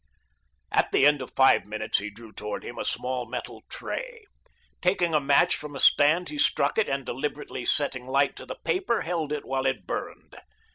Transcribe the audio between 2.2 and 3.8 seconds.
towards him a small metal